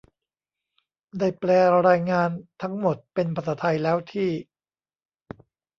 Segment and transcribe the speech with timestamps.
[1.17, 1.51] ได้แปล
[1.89, 2.29] รายงาน
[2.61, 4.29] ทั้งหมดเป็นภาษาไทยแล้ว ที่